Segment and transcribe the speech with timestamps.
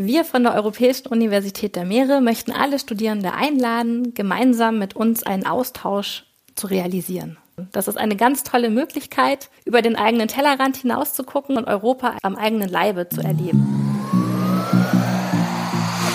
[0.00, 5.44] Wir von der Europäischen Universität der Meere möchten alle Studierende einladen, gemeinsam mit uns einen
[5.44, 6.24] Austausch
[6.54, 7.36] zu realisieren.
[7.72, 12.16] Das ist eine ganz tolle Möglichkeit, über den eigenen Tellerrand hinaus zu gucken und Europa
[12.22, 13.66] am eigenen Leibe zu erleben.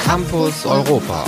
[0.05, 1.25] Campus Europa.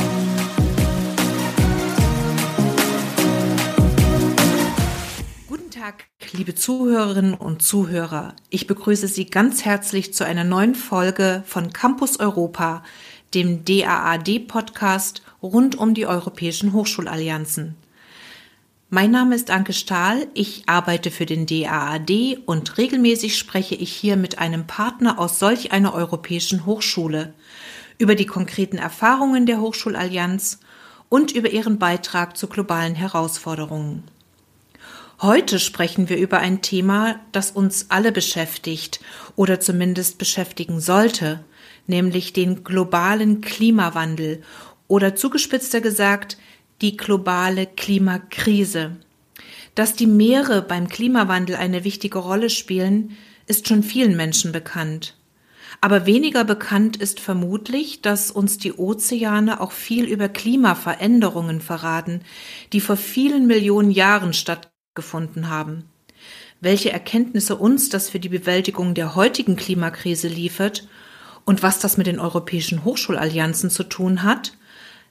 [6.34, 8.36] Liebe Zuhörerinnen und Zuhörer.
[8.50, 12.84] Ich begrüße Sie ganz herzlich zu einer neuen Folge von Campus Europa,
[13.34, 17.76] dem DAAD-Podcast rund um die europäischen Hochschulallianzen.
[18.90, 24.16] Mein Name ist Anke Stahl, ich arbeite für den DAAD und regelmäßig spreche ich hier
[24.16, 27.34] mit einem Partner aus solch einer europäischen Hochschule
[27.98, 30.60] über die konkreten Erfahrungen der Hochschulallianz
[31.10, 34.04] und über ihren Beitrag zu globalen Herausforderungen.
[35.22, 39.00] Heute sprechen wir über ein Thema, das uns alle beschäftigt
[39.38, 41.46] oder zumindest beschäftigen sollte,
[41.88, 44.42] nämlich den globalen Klimawandel
[44.90, 46.38] oder zugespitzter gesagt
[46.82, 48.98] die globale Klimakrise.
[49.74, 53.16] Dass die Meere beim Klimawandel eine wichtige Rolle spielen,
[53.48, 55.16] ist schon vielen Menschen bekannt.
[55.80, 62.22] Aber weniger bekannt ist vermutlich, dass uns die Ozeane auch viel über Klimaveränderungen verraten,
[62.74, 65.86] die vor vielen Millionen Jahren stattgefunden gefunden haben.
[66.62, 70.88] Welche Erkenntnisse uns das für die Bewältigung der heutigen Klimakrise liefert
[71.46, 74.54] und was das mit den europäischen Hochschulallianzen zu tun hat,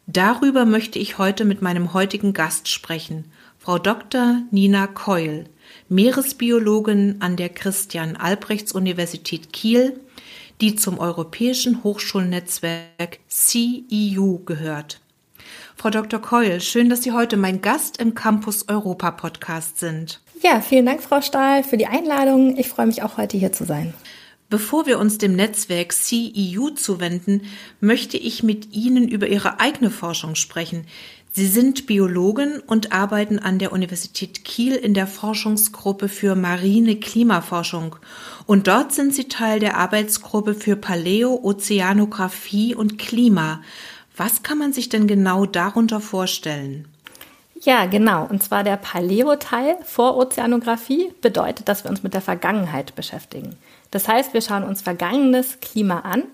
[0.06, 4.42] darüber möchte ich heute mit meinem heutigen Gast sprechen, Frau Dr.
[4.50, 5.44] Nina Keul,
[5.88, 10.00] Meeresbiologin an der Christian Albrechts Universität Kiel,
[10.60, 15.00] die zum Europäischen Hochschulnetzwerk CEU gehört.
[15.84, 16.18] Frau Dr.
[16.18, 20.22] Keul, schön, dass Sie heute mein Gast im Campus Europa Podcast sind.
[20.42, 22.56] Ja, vielen Dank, Frau Stahl, für die Einladung.
[22.56, 23.92] Ich freue mich auch heute hier zu sein.
[24.48, 27.42] Bevor wir uns dem Netzwerk CEU zuwenden,
[27.80, 30.86] möchte ich mit Ihnen über Ihre eigene Forschung sprechen.
[31.32, 37.96] Sie sind Biologin und arbeiten an der Universität Kiel in der Forschungsgruppe für marine Klimaforschung.
[38.46, 43.60] Und dort sind Sie Teil der Arbeitsgruppe für Paleo, Ozeanographie und Klima.
[44.16, 46.86] Was kann man sich denn genau darunter vorstellen?
[47.60, 48.26] Ja, genau.
[48.26, 53.56] Und zwar der Paleo-Teil vor Ozeanographie bedeutet, dass wir uns mit der Vergangenheit beschäftigen.
[53.90, 56.24] Das heißt, wir schauen uns vergangenes Klima an,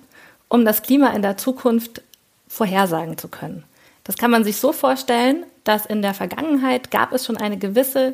[0.48, 2.02] um das Klima in der Zukunft
[2.48, 3.64] vorhersagen zu können.
[4.04, 8.12] Das kann man sich so vorstellen, dass in der Vergangenheit gab es schon eine gewisse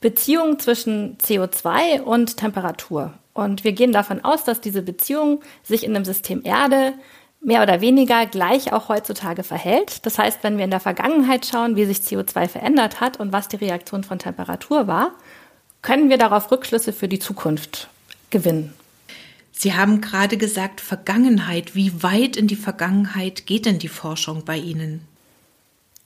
[0.00, 3.12] Beziehung zwischen CO2 und Temperatur.
[3.34, 6.94] Und wir gehen davon aus, dass diese Beziehung sich in dem System Erde
[7.46, 10.04] mehr oder weniger gleich auch heutzutage verhält.
[10.04, 13.46] Das heißt, wenn wir in der Vergangenheit schauen, wie sich CO2 verändert hat und was
[13.46, 15.12] die Reaktion von Temperatur war,
[15.80, 17.88] können wir darauf Rückschlüsse für die Zukunft
[18.30, 18.74] gewinnen.
[19.52, 21.76] Sie haben gerade gesagt Vergangenheit.
[21.76, 25.06] Wie weit in die Vergangenheit geht denn die Forschung bei Ihnen?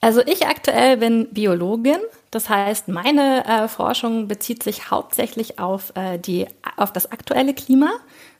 [0.02, 2.00] Also ich aktuell bin Biologin.
[2.30, 6.46] Das heißt, meine äh, Forschung bezieht sich hauptsächlich auf, äh, die,
[6.76, 7.90] auf das aktuelle Klima.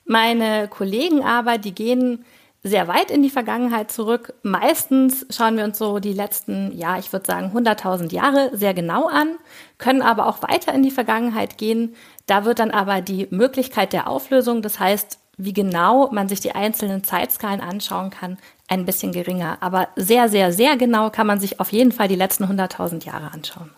[0.05, 2.25] Meine Kollegen aber, die gehen
[2.63, 4.35] sehr weit in die Vergangenheit zurück.
[4.43, 9.07] Meistens schauen wir uns so die letzten, ja, ich würde sagen 100.000 Jahre sehr genau
[9.07, 9.37] an,
[9.79, 11.95] können aber auch weiter in die Vergangenheit gehen.
[12.27, 16.55] Da wird dann aber die Möglichkeit der Auflösung, das heißt, wie genau man sich die
[16.55, 18.37] einzelnen Zeitskalen anschauen kann,
[18.69, 19.57] ein bisschen geringer.
[19.61, 23.33] Aber sehr, sehr, sehr genau kann man sich auf jeden Fall die letzten 100.000 Jahre
[23.33, 23.71] anschauen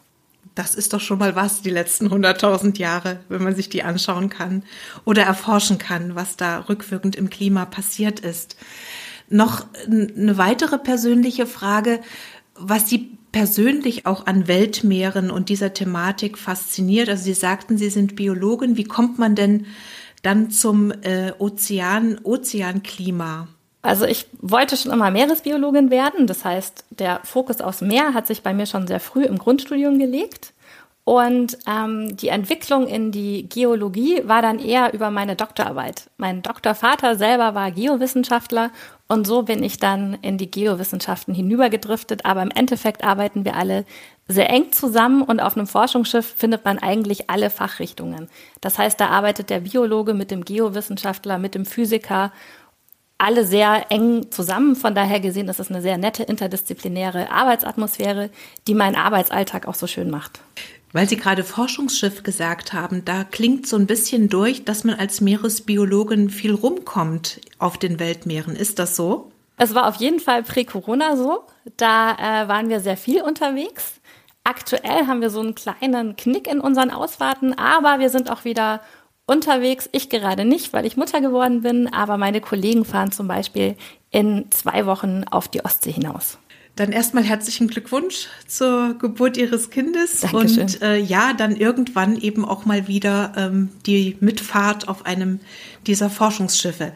[0.54, 4.28] das ist doch schon mal was, die letzten 100.000 Jahre, wenn man sich die anschauen
[4.28, 4.62] kann
[5.04, 8.56] oder erforschen kann, was da rückwirkend im Klima passiert ist.
[9.28, 12.00] Noch eine weitere persönliche Frage,
[12.54, 17.08] was Sie persönlich auch an Weltmeeren und dieser Thematik fasziniert.
[17.08, 18.76] Also Sie sagten, Sie sind Biologin.
[18.76, 19.66] Wie kommt man denn
[20.22, 23.48] dann zum äh, Ozean, Ozeanklima?
[23.82, 26.26] Also ich wollte schon immer Meeresbiologin werden.
[26.28, 29.98] Das heißt, der Fokus aufs Meer hat sich bei mir schon sehr früh im Grundstudium
[29.98, 30.54] gelegt.
[31.04, 36.09] Und ähm, die Entwicklung in die Geologie war dann eher über meine Doktorarbeit.
[36.16, 38.70] Mein Doktorvater selber war Geowissenschaftler
[39.09, 42.25] und so bin ich dann in die Geowissenschaften hinübergedriftet.
[42.25, 43.85] Aber im Endeffekt arbeiten wir alle
[44.28, 48.28] sehr eng zusammen und auf einem Forschungsschiff findet man eigentlich alle Fachrichtungen.
[48.61, 52.31] Das heißt, da arbeitet der Biologe mit dem Geowissenschaftler, mit dem Physiker
[53.22, 54.74] alle sehr eng zusammen.
[54.74, 58.30] Von daher gesehen ist es eine sehr nette interdisziplinäre Arbeitsatmosphäre,
[58.66, 60.40] die meinen Arbeitsalltag auch so schön macht.
[60.92, 65.20] Weil Sie gerade Forschungsschiff gesagt haben, da klingt so ein bisschen durch, dass man als
[65.20, 68.56] Meeresbiologin viel rumkommt auf den Weltmeeren.
[68.56, 69.30] Ist das so?
[69.56, 71.44] Es war auf jeden Fall prä-Corona so.
[71.76, 74.00] Da äh, waren wir sehr viel unterwegs.
[74.44, 78.80] Aktuell haben wir so einen kleinen Knick in unseren Ausfahrten, aber wir sind auch wieder
[79.26, 79.88] unterwegs.
[79.92, 83.76] Ich gerade nicht, weil ich Mutter geworden bin, aber meine Kollegen fahren zum Beispiel
[84.10, 86.38] in zwei Wochen auf die Ostsee hinaus.
[86.74, 90.62] Dann erstmal herzlichen Glückwunsch zur Geburt Ihres Kindes Dankeschön.
[90.62, 95.40] und äh, ja, dann irgendwann eben auch mal wieder ähm, die Mitfahrt auf einem
[95.86, 96.94] dieser Forschungsschiffe.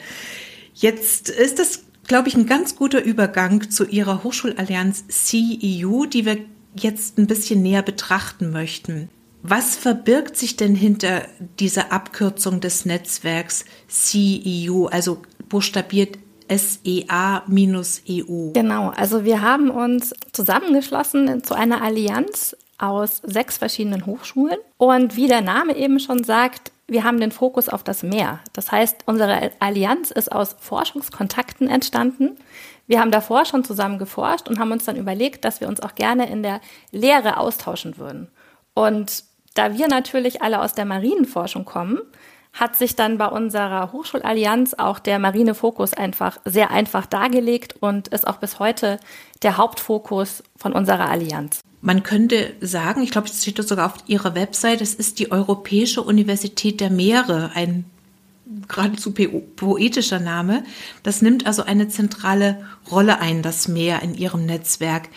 [0.73, 6.39] Jetzt ist das, glaube ich, ein ganz guter Übergang zu Ihrer Hochschulallianz CEU, die wir
[6.75, 9.11] jetzt ein bisschen näher betrachten möchten.
[9.49, 11.23] Was verbirgt sich denn hinter
[11.61, 18.51] dieser Abkürzung des Netzwerks CEU, also buchstabiert SEA-EU?
[18.55, 24.59] Genau, also wir haben uns zusammengeschlossen zu einer Allianz aus sechs verschiedenen Hochschulen.
[24.79, 28.41] Und wie der Name eben schon sagt, wir haben den Fokus auf das Meer.
[28.53, 32.37] Das heißt, unsere Allianz ist aus Forschungskontakten entstanden.
[32.89, 35.95] Wir haben davor schon zusammen geforscht und haben uns dann überlegt, dass wir uns auch
[35.95, 36.61] gerne in der
[36.91, 38.27] Lehre austauschen würden.
[38.75, 39.23] Und
[39.57, 42.01] da wir natürlich alle aus der Marinenforschung kommen,
[42.53, 48.27] hat sich dann bei unserer Hochschulallianz auch der Marinefokus einfach sehr einfach dargelegt und ist
[48.27, 48.99] auch bis heute
[49.43, 51.61] der Hauptfokus von unserer Allianz.
[51.83, 56.03] Man könnte sagen, ich glaube, es steht sogar auf Ihrer Website, es ist die Europäische
[56.03, 57.85] Universität der Meere, ein
[58.69, 60.63] geradezu poetischer Name.
[61.03, 65.09] Das nimmt also eine zentrale Rolle ein, das Meer in ihrem Netzwerk.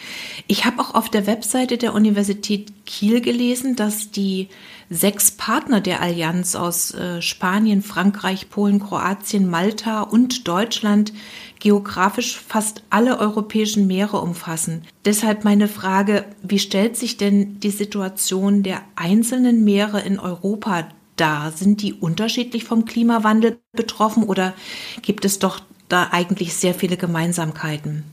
[0.47, 4.49] Ich habe auch auf der Webseite der Universität Kiel gelesen, dass die
[4.89, 11.13] sechs Partner der Allianz aus äh, Spanien, Frankreich, Polen, Kroatien, Malta und Deutschland
[11.59, 14.83] geografisch fast alle europäischen Meere umfassen.
[15.05, 20.87] Deshalb meine Frage, wie stellt sich denn die Situation der einzelnen Meere in Europa
[21.19, 21.51] dar?
[21.51, 24.53] Sind die unterschiedlich vom Klimawandel betroffen oder
[25.01, 28.03] gibt es doch da eigentlich sehr viele Gemeinsamkeiten?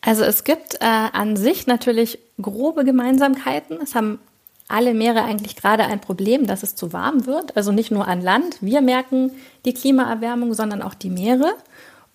[0.00, 3.78] Also es gibt äh, an sich natürlich grobe Gemeinsamkeiten.
[3.82, 4.18] Es haben
[4.68, 7.56] alle Meere eigentlich gerade ein Problem, dass es zu warm wird.
[7.56, 8.58] Also nicht nur an Land.
[8.60, 9.32] Wir merken
[9.64, 11.54] die Klimaerwärmung, sondern auch die Meere.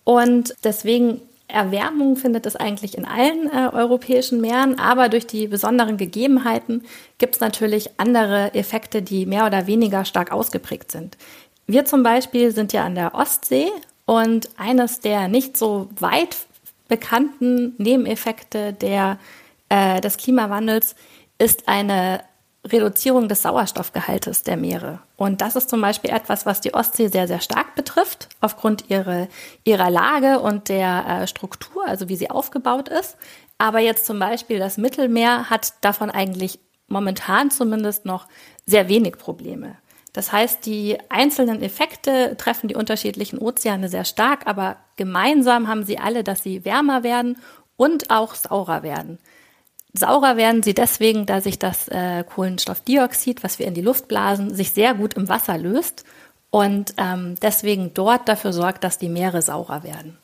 [0.04, 1.22] Und deswegen
[1.52, 6.84] Erwärmung findet es eigentlich in allen äh, europäischen Meeren, aber durch die besonderen Gegebenheiten
[7.18, 11.18] gibt es natürlich andere Effekte, die mehr oder weniger stark ausgeprägt sind.
[11.68, 13.68] Wir zum Beispiel sind ja an der Ostsee
[14.06, 16.38] und eines der nicht so weit
[16.88, 19.18] bekannten Nebeneffekte der,
[19.70, 20.96] äh, des Klimawandels
[21.38, 22.22] ist eine
[22.64, 25.00] Reduzierung des Sauerstoffgehaltes der Meere.
[25.16, 29.28] Und das ist zum Beispiel etwas, was die Ostsee sehr, sehr stark betrifft, aufgrund ihrer,
[29.64, 33.18] ihrer Lage und der äh, Struktur, also wie sie aufgebaut ist.
[33.58, 38.28] Aber jetzt zum Beispiel das Mittelmeer hat davon eigentlich momentan zumindest noch
[38.66, 39.78] sehr wenig Probleme.
[40.14, 45.98] Das heißt, die einzelnen Effekte treffen die unterschiedlichen Ozeane sehr stark, aber gemeinsam haben sie
[45.98, 47.38] alle, dass sie wärmer werden
[47.78, 49.20] und auch saurer werden.
[49.94, 54.54] Saurer werden sie deswegen, da sich das äh, Kohlenstoffdioxid, was wir in die Luft blasen,
[54.54, 56.06] sich sehr gut im Wasser löst
[56.50, 60.18] und ähm, deswegen dort dafür sorgt, dass die Meere saurer werden.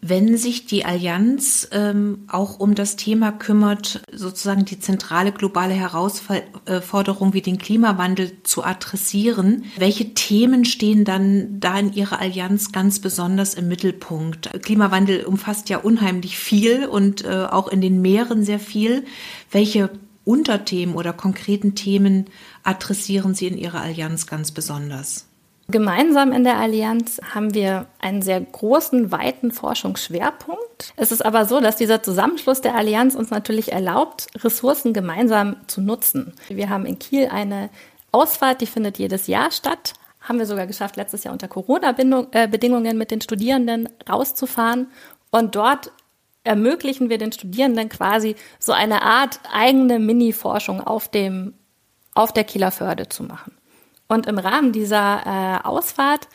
[0.00, 7.34] Wenn sich die Allianz ähm, auch um das Thema kümmert, sozusagen die zentrale globale Herausforderung
[7.34, 13.54] wie den Klimawandel zu adressieren, welche Themen stehen dann da in Ihrer Allianz ganz besonders
[13.54, 14.62] im Mittelpunkt?
[14.62, 19.04] Klimawandel umfasst ja unheimlich viel und äh, auch in den Meeren sehr viel.
[19.50, 19.90] Welche
[20.24, 22.26] Unterthemen oder konkreten Themen
[22.62, 25.27] adressieren Sie in Ihrer Allianz ganz besonders?
[25.70, 30.94] Gemeinsam in der Allianz haben wir einen sehr großen, weiten Forschungsschwerpunkt.
[30.96, 35.82] Es ist aber so, dass dieser Zusammenschluss der Allianz uns natürlich erlaubt, Ressourcen gemeinsam zu
[35.82, 36.32] nutzen.
[36.48, 37.68] Wir haben in Kiel eine
[38.12, 39.92] Ausfahrt, die findet jedes Jahr statt.
[40.22, 44.86] Haben wir sogar geschafft, letztes Jahr unter Corona-Bedingungen mit den Studierenden rauszufahren.
[45.30, 45.92] Und dort
[46.44, 51.52] ermöglichen wir den Studierenden quasi so eine Art eigene Mini-Forschung auf dem,
[52.14, 53.57] auf der Kieler Förde zu machen.
[54.08, 56.28] Und im Rahmen dieser äh, Ausfahrt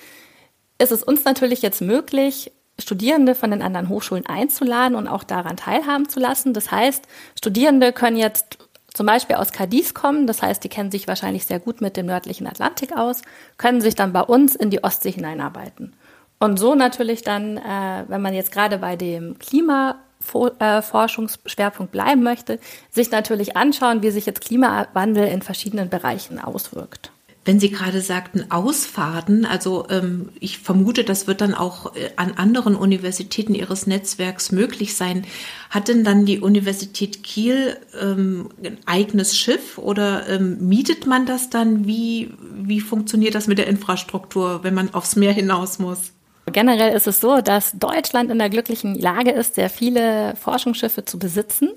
[0.77, 5.57] ist es uns natürlich jetzt möglich, Studierende von den anderen Hochschulen einzuladen und auch daran
[5.57, 6.53] teilhaben zu lassen.
[6.53, 7.05] Das heißt,
[7.37, 8.57] Studierende können jetzt
[8.93, 12.05] zum Beispiel aus Cadiz kommen, das heißt, die kennen sich wahrscheinlich sehr gut mit dem
[12.05, 13.23] nördlichen Atlantik aus,
[13.57, 15.95] können sich dann bei uns in die Ostsee hineinarbeiten.
[16.39, 22.59] Und so natürlich dann, äh, wenn man jetzt gerade bei dem Klimaforschungsschwerpunkt bleiben möchte,
[22.91, 27.12] sich natürlich anschauen, wie sich jetzt Klimawandel in verschiedenen Bereichen auswirkt.
[27.45, 32.33] Wenn Sie gerade sagten Ausfahrten, also ähm, ich vermute, das wird dann auch äh, an
[32.37, 35.25] anderen Universitäten Ihres Netzwerks möglich sein.
[35.69, 41.49] Hat denn dann die Universität Kiel ähm, ein eigenes Schiff oder ähm, mietet man das
[41.49, 41.85] dann?
[41.85, 46.13] Wie, wie funktioniert das mit der Infrastruktur, wenn man aufs Meer hinaus muss?
[46.45, 51.19] Generell ist es so, dass Deutschland in der glücklichen Lage ist, sehr viele Forschungsschiffe zu
[51.19, 51.69] besitzen.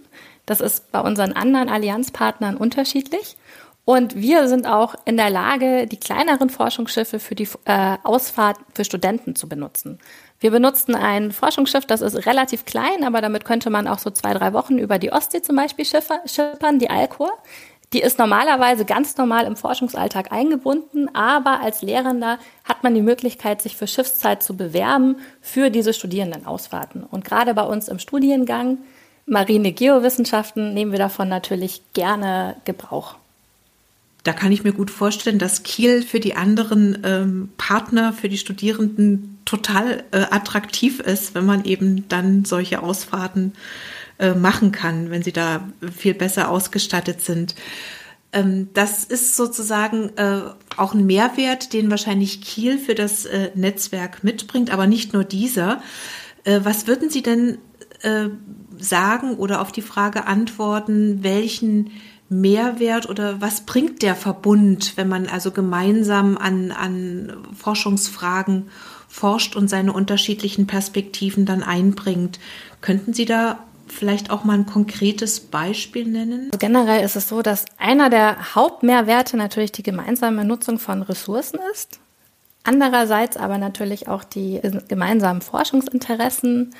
[0.45, 3.37] Das ist bei unseren anderen Allianzpartnern unterschiedlich.
[3.87, 8.85] Und wir sind auch in der Lage, die kleineren Forschungsschiffe für die äh, Ausfahrt für
[8.85, 10.01] Studenten zu benutzen.
[10.41, 14.35] Wir benutzten ein Forschungsschiff, das ist relativ klein, aber damit könnte man auch so zwei,
[14.35, 17.31] drei Wochen über die Ostsee zum Beispiel schippern, die Alcor.
[17.93, 23.63] Die ist normalerweise ganz normal im Forschungsalltag eingebunden, aber als Lehrender hat man die Möglichkeit,
[23.63, 27.05] sich für Schiffszeit zu bewerben für diese Studierendenausfahrten.
[27.05, 28.79] Und gerade bei uns im Studiengang
[29.27, 33.15] Marine Geowissenschaften nehmen wir davon natürlich gerne Gebrauch.
[34.27, 38.39] Da kann ich mir gut vorstellen, dass Kiel für die anderen ähm, Partner, für die
[38.39, 43.53] Studierenden total äh, attraktiv ist, wenn man eben dann solche Ausfahrten
[44.19, 47.55] äh, machen kann, wenn sie da viel besser ausgestattet sind.
[48.33, 50.41] Ähm, das ist sozusagen äh,
[50.77, 55.81] auch ein Mehrwert, den wahrscheinlich Kiel für das äh, Netzwerk mitbringt, aber nicht nur dieser.
[56.43, 57.59] Äh, was würden Sie denn
[58.79, 61.91] sagen oder auf die Frage antworten, welchen
[62.29, 68.69] Mehrwert oder was bringt der Verbund, wenn man also gemeinsam an, an Forschungsfragen
[69.09, 72.41] forscht und seine unterschiedlichen Perspektiven dann einbringt?
[72.81, 76.49] Könnten Sie da vielleicht auch mal ein konkretes Beispiel nennen?
[76.53, 81.61] Also generell ist es so, dass einer der Hauptmehrwerte natürlich die gemeinsame Nutzung von Ressourcen
[81.73, 82.01] ist.
[82.65, 86.75] Andererseits aber natürlich auch die gemeinsamen Forschungsinteressen.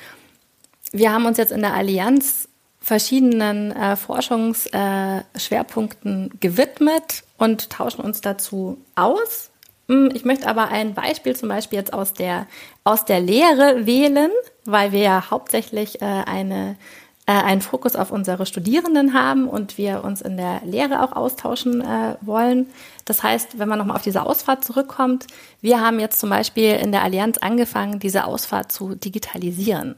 [0.91, 2.49] Wir haben uns jetzt in der Allianz
[2.87, 9.49] verschiedenen äh, Forschungsschwerpunkten äh, gewidmet und tauschen uns dazu aus.
[9.89, 12.47] Hm, ich möchte aber ein Beispiel zum Beispiel jetzt aus der,
[12.85, 14.31] aus der Lehre wählen,
[14.63, 16.77] weil wir ja hauptsächlich äh, eine,
[17.25, 21.81] äh, einen Fokus auf unsere Studierenden haben und wir uns in der Lehre auch austauschen
[21.81, 22.67] äh, wollen.
[23.03, 25.27] Das heißt, wenn man nochmal auf diese Ausfahrt zurückkommt,
[25.59, 29.97] wir haben jetzt zum Beispiel in der Allianz angefangen, diese Ausfahrt zu digitalisieren.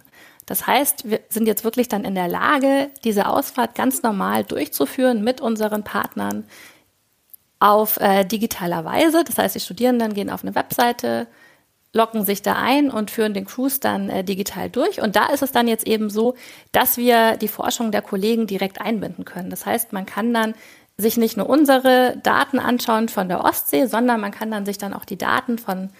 [0.49, 5.23] Das heißt, wir sind jetzt wirklich dann in der Lage, diese Ausfahrt ganz normal durchzuführen
[5.23, 6.45] mit unseren Partnern
[7.59, 9.23] auf äh, digitaler Weise.
[9.23, 11.27] Das heißt, die Studierenden gehen auf eine Webseite,
[11.93, 14.99] locken sich da ein und führen den Cruise dann äh, digital durch.
[14.99, 16.33] Und da ist es dann jetzt eben so,
[16.71, 19.51] dass wir die Forschung der Kollegen direkt einbinden können.
[19.51, 20.55] Das heißt, man kann dann
[20.97, 24.95] sich nicht nur unsere Daten anschauen von der Ostsee, sondern man kann dann sich dann
[24.95, 25.91] auch die Daten von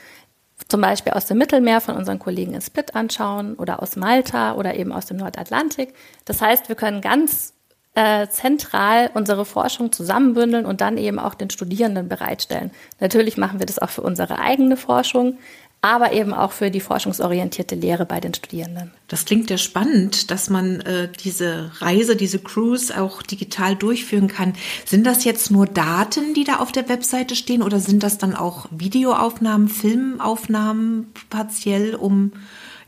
[0.68, 4.75] zum Beispiel aus dem Mittelmeer von unseren Kollegen in Split anschauen oder aus Malta oder
[4.75, 5.94] eben aus dem Nordatlantik.
[6.25, 7.54] Das heißt, wir können ganz
[7.96, 12.72] äh, zentral unsere Forschung zusammenbündeln und dann eben auch den Studierenden bereitstellen.
[13.00, 15.38] Natürlich machen wir das auch für unsere eigene Forschung,
[15.82, 18.92] aber eben auch für die forschungsorientierte Lehre bei den Studierenden.
[19.08, 24.54] Das klingt ja spannend, dass man äh, diese Reise, diese Cruise auch digital durchführen kann.
[24.86, 28.36] Sind das jetzt nur Daten, die da auf der Webseite stehen oder sind das dann
[28.36, 32.34] auch Videoaufnahmen, Filmaufnahmen partiell, um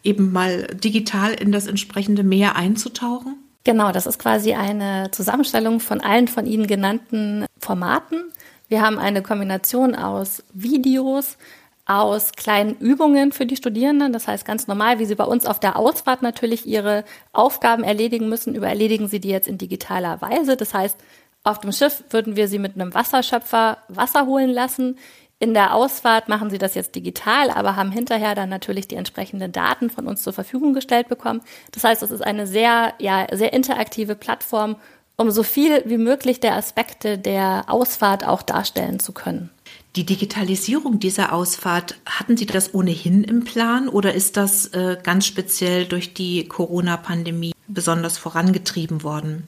[0.04, 3.38] eben mal digital in das entsprechende Meer einzutauchen?
[3.64, 8.24] Genau, das ist quasi eine Zusammenstellung von allen von Ihnen genannten Formaten.
[8.68, 11.38] Wir haben eine Kombination aus Videos,
[11.86, 14.14] aus kleinen Übungen für die Studierenden.
[14.14, 18.30] Das heißt ganz normal, wie sie bei uns auf der Ausfahrt natürlich ihre Aufgaben erledigen
[18.30, 20.56] müssen, übererledigen sie die jetzt in digitaler Weise.
[20.58, 20.98] Das heißt,
[21.44, 24.98] auf dem Schiff würden wir sie mit einem Wasserschöpfer Wasser holen lassen.
[25.40, 29.52] In der Ausfahrt machen sie das jetzt digital, aber haben hinterher dann natürlich die entsprechenden
[29.52, 31.42] Daten von uns zur Verfügung gestellt bekommen.
[31.72, 34.76] Das heißt, es ist eine sehr, ja, sehr interaktive Plattform,
[35.18, 39.50] um so viel wie möglich der Aspekte der Ausfahrt auch darstellen zu können.
[39.98, 45.26] Die Digitalisierung dieser Ausfahrt, hatten Sie das ohnehin im Plan oder ist das äh, ganz
[45.26, 49.48] speziell durch die Corona-Pandemie besonders vorangetrieben worden?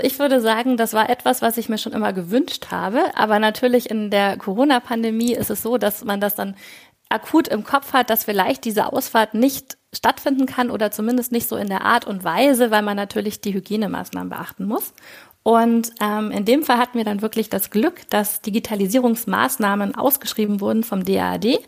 [0.00, 3.02] Ich würde sagen, das war etwas, was ich mir schon immer gewünscht habe.
[3.16, 6.54] Aber natürlich in der Corona-Pandemie ist es so, dass man das dann
[7.08, 11.56] akut im Kopf hat, dass vielleicht diese Ausfahrt nicht stattfinden kann oder zumindest nicht so
[11.56, 14.92] in der Art und Weise, weil man natürlich die Hygienemaßnahmen beachten muss.
[15.42, 20.84] Und ähm, in dem Fall hatten wir dann wirklich das Glück, dass Digitalisierungsmaßnahmen ausgeschrieben wurden
[20.84, 21.60] vom DAAD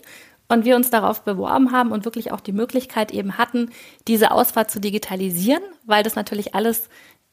[0.47, 3.71] und wir uns darauf beworben haben und wirklich auch die Möglichkeit eben hatten,
[4.07, 6.89] diese Ausfahrt zu digitalisieren, weil das natürlich alles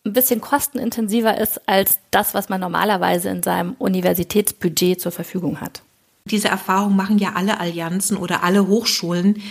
[0.06, 5.82] ein bisschen kostenintensiver ist als das, was man normalerweise in seinem Universitätsbudget zur Verfügung hat.
[6.24, 9.42] Diese Erfahrung machen ja alle Allianzen oder alle Hochschulen,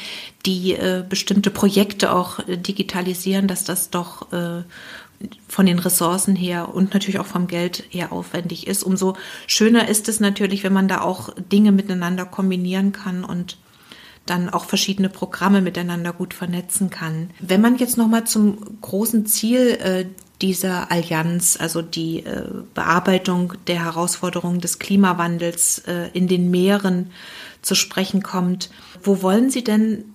[0.45, 4.63] die äh, bestimmte Projekte auch äh, digitalisieren, dass das doch äh,
[5.47, 8.83] von den Ressourcen her und natürlich auch vom Geld her aufwendig ist.
[8.83, 9.15] Umso
[9.47, 13.57] schöner ist es natürlich, wenn man da auch Dinge miteinander kombinieren kann und
[14.25, 17.31] dann auch verschiedene Programme miteinander gut vernetzen kann.
[17.39, 20.05] Wenn man jetzt noch mal zum großen Ziel äh,
[20.41, 27.11] dieser Allianz, also die äh, Bearbeitung der Herausforderungen des Klimawandels äh, in den Meeren
[27.61, 28.69] zu sprechen kommt,
[29.03, 30.05] wo wollen Sie denn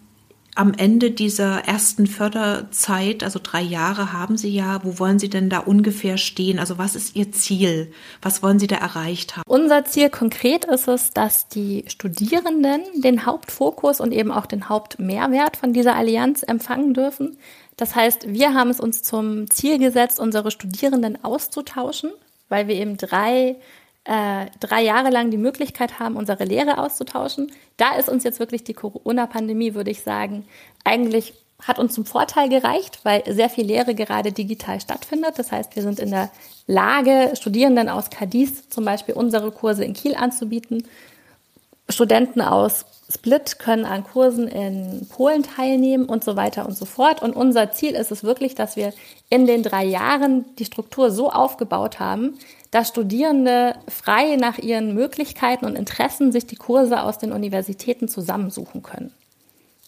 [0.54, 5.50] am Ende dieser ersten Förderzeit, also drei Jahre haben Sie ja, wo wollen Sie denn
[5.50, 6.58] da ungefähr stehen?
[6.58, 7.92] Also was ist Ihr Ziel?
[8.22, 9.44] Was wollen Sie da erreicht haben?
[9.46, 15.56] Unser Ziel konkret ist es, dass die Studierenden den Hauptfokus und eben auch den Hauptmehrwert
[15.56, 17.36] von dieser Allianz empfangen dürfen.
[17.76, 22.12] Das heißt, wir haben es uns zum Ziel gesetzt, unsere Studierenden auszutauschen,
[22.48, 23.56] weil wir eben drei
[24.04, 27.50] äh, drei Jahre lang die Möglichkeit haben, unsere Lehre auszutauschen.
[27.76, 30.46] Da ist uns jetzt wirklich die Corona-Pandemie, würde ich sagen,
[30.84, 35.38] eigentlich hat uns zum Vorteil gereicht, weil sehr viel Lehre gerade digital stattfindet.
[35.38, 36.30] Das heißt, wir sind in der
[36.66, 40.86] Lage, Studierenden aus Cadiz zum Beispiel unsere Kurse in Kiel anzubieten.
[41.88, 47.22] Studenten aus Split können an Kursen in Polen teilnehmen und so weiter und so fort.
[47.22, 48.92] Und unser Ziel ist es wirklich, dass wir
[49.28, 52.38] in den drei Jahren die Struktur so aufgebaut haben,
[52.74, 58.82] dass Studierende frei nach ihren Möglichkeiten und Interessen sich die Kurse aus den Universitäten zusammensuchen
[58.82, 59.12] können.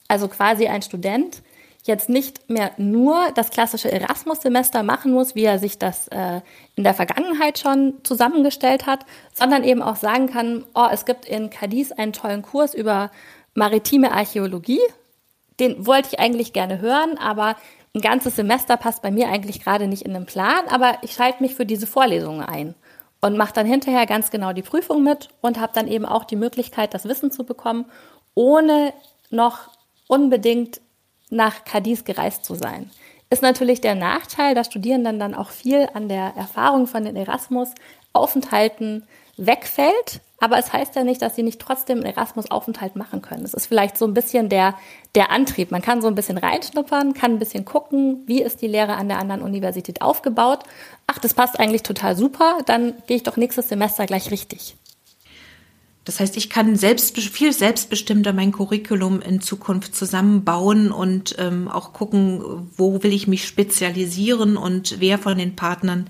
[0.06, 1.42] Also quasi ein Student
[1.82, 6.42] jetzt nicht mehr nur das klassische Erasmus-Semester machen muss, wie er sich das äh,
[6.76, 11.50] in der Vergangenheit schon zusammengestellt hat, sondern eben auch sagen kann, oh, es gibt in
[11.50, 13.10] Cadiz einen tollen Kurs über
[13.54, 14.80] maritime Archäologie.
[15.58, 17.56] Den wollte ich eigentlich gerne hören, aber
[17.96, 21.42] ein ganzes Semester passt bei mir eigentlich gerade nicht in den Plan, aber ich schalte
[21.42, 22.74] mich für diese Vorlesungen ein
[23.22, 26.36] und mache dann hinterher ganz genau die Prüfung mit und habe dann eben auch die
[26.36, 27.86] Möglichkeit, das Wissen zu bekommen,
[28.34, 28.92] ohne
[29.30, 29.70] noch
[30.08, 30.82] unbedingt
[31.30, 32.90] nach Cadiz gereist zu sein.
[33.30, 39.04] Ist natürlich der Nachteil, dass Studierenden dann auch viel an der Erfahrung von den Erasmus-Aufenthalten
[39.36, 40.20] wegfällt.
[40.38, 43.44] Aber es heißt ja nicht, dass sie nicht trotzdem einen Erasmus-Aufenthalt machen können.
[43.44, 44.74] Es ist vielleicht so ein bisschen der,
[45.14, 45.70] der Antrieb.
[45.70, 49.08] Man kann so ein bisschen reinschnuppern, kann ein bisschen gucken, wie ist die Lehre an
[49.08, 50.64] der anderen Universität aufgebaut.
[51.06, 54.76] Ach, das passt eigentlich total super, dann gehe ich doch nächstes Semester gleich richtig.
[56.06, 61.92] Das heißt, ich kann selbst, viel selbstbestimmter mein Curriculum in Zukunft zusammenbauen und ähm, auch
[61.92, 66.06] gucken, wo will ich mich spezialisieren und wer von den Partnern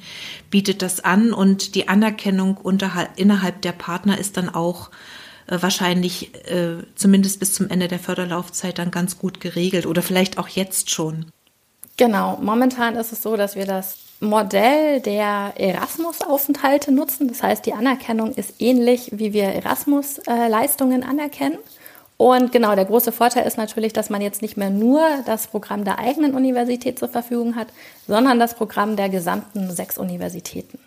[0.51, 1.33] bietet das an.
[1.33, 4.91] Und die Anerkennung unterhalb, innerhalb der Partner ist dann auch
[5.47, 10.37] äh, wahrscheinlich äh, zumindest bis zum Ende der Förderlaufzeit dann ganz gut geregelt oder vielleicht
[10.37, 11.25] auch jetzt schon.
[11.97, 17.29] Genau, momentan ist es so, dass wir das Modell der Erasmus-Aufenthalte nutzen.
[17.29, 21.59] Das heißt, die Anerkennung ist ähnlich, wie wir Erasmus-Leistungen anerkennen.
[22.17, 25.85] Und genau, der große Vorteil ist natürlich, dass man jetzt nicht mehr nur das Programm
[25.85, 27.69] der eigenen Universität zur Verfügung hat,
[28.07, 30.79] sondern das Programm der gesamten sechs Universitäten.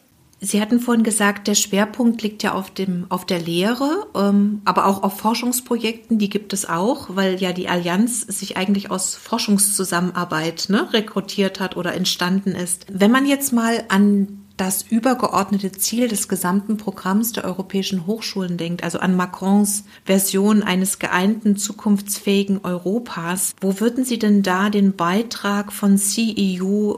[0.41, 4.86] Sie hatten vorhin gesagt, der Schwerpunkt liegt ja auf, dem, auf der Lehre, ähm, aber
[4.86, 10.67] auch auf Forschungsprojekten, die gibt es auch, weil ja die Allianz sich eigentlich aus Forschungszusammenarbeit
[10.69, 12.86] ne, rekrutiert hat oder entstanden ist.
[12.89, 18.84] Wenn man jetzt mal an das übergeordnete Ziel des gesamten Programms der europäischen Hochschulen denkt,
[18.84, 25.71] also an Macrons Version eines geeinten, zukunftsfähigen Europas, wo würden Sie denn da den Beitrag
[25.71, 26.95] von CEU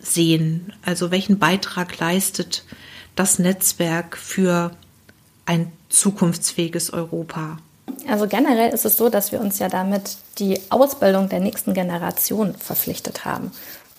[0.00, 0.72] sehen?
[0.84, 2.64] Also welchen Beitrag leistet
[3.16, 4.70] das Netzwerk für
[5.46, 7.58] ein zukunftsfähiges Europa?
[8.08, 12.54] Also generell ist es so, dass wir uns ja damit die Ausbildung der nächsten Generation
[12.54, 13.52] verpflichtet haben.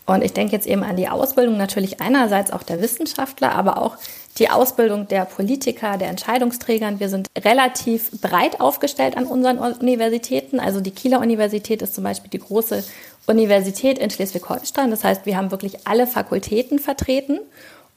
[0.06, 3.97] Und ich denke jetzt eben an die Ausbildung natürlich einerseits auch der Wissenschaftler, aber auch
[4.38, 6.99] die Ausbildung der Politiker, der Entscheidungsträger.
[6.99, 10.60] Wir sind relativ breit aufgestellt an unseren Universitäten.
[10.60, 12.84] Also die Kieler Universität ist zum Beispiel die große
[13.25, 14.91] Universität in Schleswig-Holstein.
[14.91, 17.39] Das heißt, wir haben wirklich alle Fakultäten vertreten.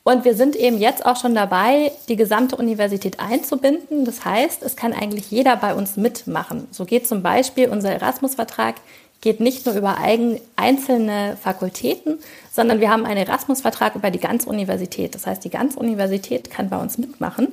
[0.08, 4.06] Und wir sind eben jetzt auch schon dabei, die gesamte Universität einzubinden.
[4.06, 6.66] Das heißt, es kann eigentlich jeder bei uns mitmachen.
[6.70, 8.76] So geht zum Beispiel unser Erasmus-Vertrag
[9.20, 14.48] geht nicht nur über eigen, einzelne Fakultäten, sondern wir haben einen Erasmus-Vertrag über die ganze
[14.48, 15.14] Universität.
[15.14, 17.48] Das heißt, die ganze Universität kann bei uns mitmachen.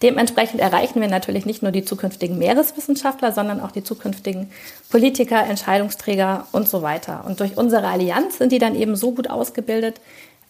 [0.00, 4.50] Dementsprechend erreichen wir natürlich nicht nur die zukünftigen Meereswissenschaftler, sondern auch die zukünftigen
[4.90, 7.24] Politiker, Entscheidungsträger und so weiter.
[7.26, 10.00] Und durch unsere Allianz sind die dann eben so gut ausgebildet,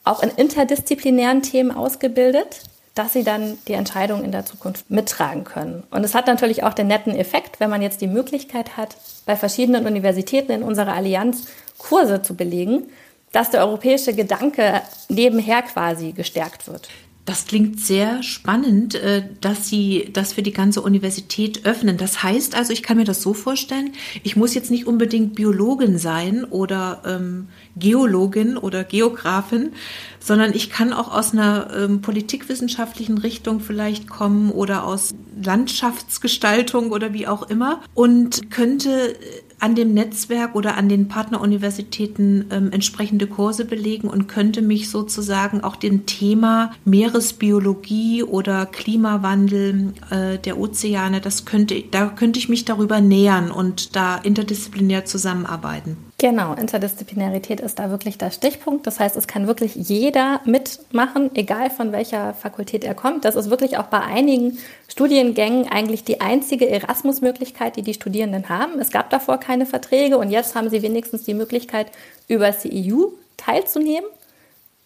[0.09, 2.63] auch in interdisziplinären Themen ausgebildet,
[2.95, 5.85] dass sie dann die Entscheidung in der Zukunft mittragen können.
[5.91, 9.37] Und es hat natürlich auch den netten Effekt, wenn man jetzt die Möglichkeit hat, bei
[9.37, 12.89] verschiedenen Universitäten in unserer Allianz Kurse zu belegen,
[13.31, 16.89] dass der europäische Gedanke nebenher quasi gestärkt wird.
[17.29, 21.99] Das klingt sehr spannend, äh, dass Sie das für die ganze Universität öffnen.
[21.99, 25.99] Das heißt also, ich kann mir das so vorstellen, ich muss jetzt nicht unbedingt Biologin
[25.99, 29.73] sein oder ähm, Geologin oder Geografin,
[30.21, 37.13] sondern ich kann auch aus einer ähm, politikwissenschaftlichen Richtung vielleicht kommen oder aus Landschaftsgestaltung oder
[37.13, 39.17] wie auch immer und könnte
[39.61, 45.63] an dem Netzwerk oder an den Partneruniversitäten ähm, entsprechende Kurse belegen und könnte mich sozusagen
[45.63, 52.65] auch dem Thema Meeresbiologie oder Klimawandel äh, der Ozeane, das könnte, da könnte ich mich
[52.65, 55.97] darüber nähern und da interdisziplinär zusammenarbeiten.
[56.21, 58.89] Genau, Interdisziplinarität ist da wirklich der Stichpunkt.
[58.89, 63.25] Das heißt, es kann wirklich jeder mitmachen, egal von welcher Fakultät er kommt.
[63.25, 68.81] Das ist wirklich auch bei einigen Studiengängen eigentlich die einzige Erasmus-Möglichkeit, die die Studierenden haben.
[68.81, 71.93] Es gab davor keine Verträge und jetzt haben sie wenigstens die Möglichkeit,
[72.27, 74.09] über CEU teilzunehmen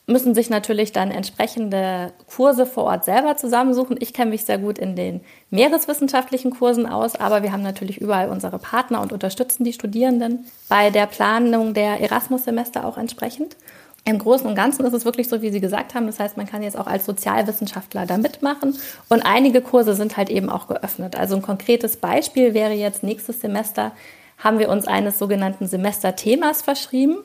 [0.06, 3.96] müssen sich natürlich dann entsprechende Kurse vor Ort selber zusammensuchen.
[4.00, 8.28] Ich kenne mich sehr gut in den meereswissenschaftlichen Kursen aus, aber wir haben natürlich überall
[8.28, 13.56] unsere Partner und unterstützen die Studierenden bei der Planung der Erasmus-Semester auch entsprechend.
[14.04, 16.06] Im Großen und Ganzen ist es wirklich so, wie Sie gesagt haben.
[16.06, 18.76] Das heißt, man kann jetzt auch als Sozialwissenschaftler da mitmachen.
[19.08, 21.16] Und einige Kurse sind halt eben auch geöffnet.
[21.16, 23.92] Also ein konkretes Beispiel wäre jetzt nächstes Semester
[24.38, 27.18] haben wir uns eines sogenannten Semesterthemas verschrieben.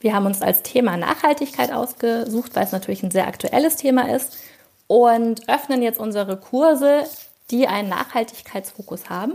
[0.00, 4.38] Wir haben uns als Thema Nachhaltigkeit ausgesucht, weil es natürlich ein sehr aktuelles Thema ist
[4.86, 7.04] und öffnen jetzt unsere Kurse,
[7.50, 9.34] die einen Nachhaltigkeitsfokus haben.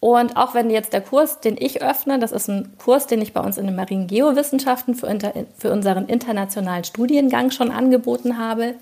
[0.00, 3.32] Und auch wenn jetzt der Kurs, den ich öffne, das ist ein Kurs, den ich
[3.32, 5.16] bei uns in den Marinen Geowissenschaften für,
[5.56, 8.74] für unseren internationalen Studiengang schon angeboten habe,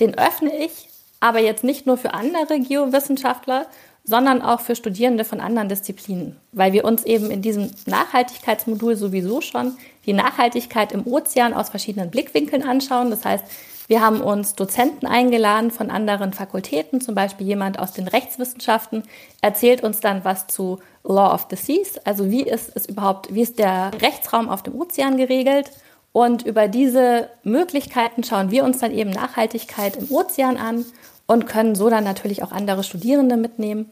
[0.00, 0.88] den öffne ich
[1.20, 3.66] aber jetzt nicht nur für andere Geowissenschaftler,
[4.06, 9.40] sondern auch für Studierende von anderen Disziplinen, weil wir uns eben in diesem Nachhaltigkeitsmodul sowieso
[9.40, 13.10] schon die Nachhaltigkeit im Ozean aus verschiedenen Blickwinkeln anschauen.
[13.10, 13.44] Das heißt,
[13.88, 19.02] wir haben uns Dozenten eingeladen von anderen Fakultäten, zum Beispiel jemand aus den Rechtswissenschaften,
[19.42, 23.42] erzählt uns dann was zu Law of the Seas, also wie ist es überhaupt, wie
[23.42, 25.70] ist der Rechtsraum auf dem Ozean geregelt.
[26.12, 30.86] Und über diese Möglichkeiten schauen wir uns dann eben Nachhaltigkeit im Ozean an
[31.26, 33.90] und können so dann natürlich auch andere Studierende mitnehmen,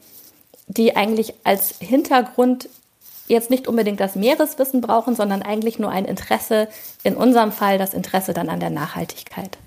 [0.67, 2.69] die eigentlich als Hintergrund
[3.27, 6.69] jetzt nicht unbedingt das Meereswissen brauchen, sondern eigentlich nur ein Interesse,
[7.03, 9.59] in unserem Fall das Interesse dann an der Nachhaltigkeit.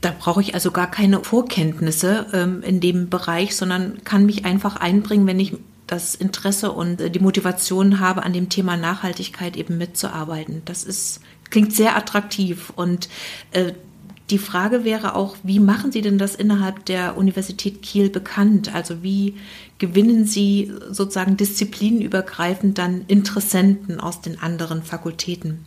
[0.00, 4.76] Da brauche ich also gar keine Vorkenntnisse ähm, in dem Bereich, sondern kann mich einfach
[4.76, 5.54] einbringen, wenn ich
[5.86, 10.62] das Interesse und äh, die Motivation habe, an dem Thema Nachhaltigkeit eben mitzuarbeiten.
[10.64, 11.20] Das ist,
[11.50, 13.08] klingt sehr attraktiv und
[13.50, 13.72] äh,
[14.30, 18.74] die Frage wäre auch, wie machen Sie denn das innerhalb der Universität Kiel bekannt?
[18.74, 19.36] Also wie
[19.78, 25.66] gewinnen Sie sozusagen disziplinübergreifend dann Interessenten aus den anderen Fakultäten?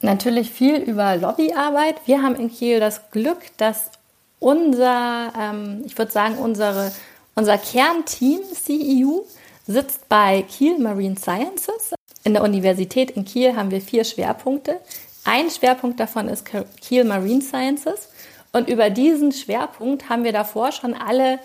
[0.00, 1.96] Natürlich viel über Lobbyarbeit.
[2.06, 3.90] Wir haben in Kiel das Glück, dass
[4.38, 6.92] unser, ähm, ich würde sagen, unsere,
[7.34, 9.22] unser Kernteam CEU
[9.66, 11.94] sitzt bei Kiel Marine Sciences.
[12.22, 14.80] In der Universität in Kiel haben wir vier Schwerpunkte.
[15.24, 16.46] Ein Schwerpunkt davon ist
[16.80, 18.08] Kiel Marine Sciences.
[18.52, 21.40] Und über diesen Schwerpunkt haben wir davor schon alle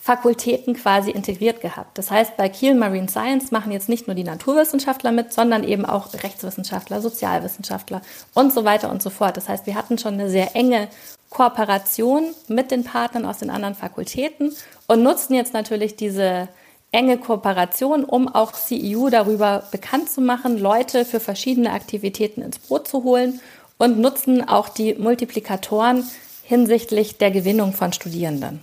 [0.00, 1.98] Fakultäten quasi integriert gehabt.
[1.98, 5.84] Das heißt, bei Kiel Marine Science machen jetzt nicht nur die Naturwissenschaftler mit, sondern eben
[5.84, 8.00] auch Rechtswissenschaftler, Sozialwissenschaftler
[8.32, 9.36] und so weiter und so fort.
[9.36, 10.88] Das heißt, wir hatten schon eine sehr enge
[11.28, 16.48] Kooperation mit den Partnern aus den anderen Fakultäten und nutzen jetzt natürlich diese
[16.92, 22.88] enge Kooperation, um auch CEU darüber bekannt zu machen, Leute für verschiedene Aktivitäten ins Boot
[22.88, 23.40] zu holen
[23.76, 26.04] und nutzen auch die Multiplikatoren
[26.42, 28.60] hinsichtlich der Gewinnung von Studierenden.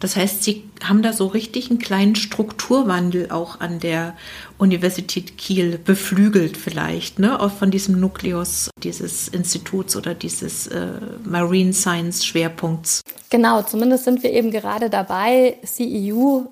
[0.00, 4.14] Das heißt, Sie haben da so richtig einen kleinen Strukturwandel auch an der
[4.56, 7.40] Universität Kiel beflügelt vielleicht, ne?
[7.40, 10.92] Auch von diesem Nukleus dieses Instituts oder dieses äh,
[11.24, 13.00] Marine Science Schwerpunkts.
[13.30, 16.44] Genau, zumindest sind wir eben gerade dabei, CEU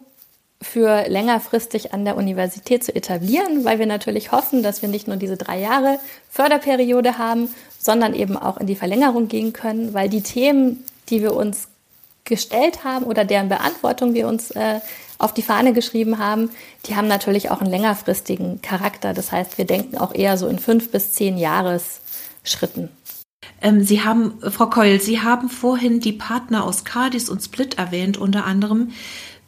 [0.67, 5.17] für längerfristig an der Universität zu etablieren, weil wir natürlich hoffen, dass wir nicht nur
[5.17, 5.99] diese drei Jahre
[6.31, 7.49] Förderperiode haben,
[7.79, 11.69] sondern eben auch in die Verlängerung gehen können, weil die Themen, die wir uns
[12.25, 14.81] gestellt haben oder deren Beantwortung wir uns äh,
[15.19, 16.51] auf die Fahne geschrieben haben,
[16.87, 19.15] die haben natürlich auch einen längerfristigen Charakter.
[19.15, 22.91] Das heißt, wir denken auch eher so in fünf bis zehn Jahresschritten.
[23.63, 28.19] Ähm, Sie haben, Frau Keul, Sie haben vorhin die Partner aus Cardis und Split erwähnt,
[28.19, 28.93] unter anderem.